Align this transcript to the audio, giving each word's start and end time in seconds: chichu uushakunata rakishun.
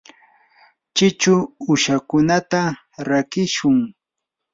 chichu 0.95 1.33
uushakunata 1.63 2.61
rakishun. 3.07 3.77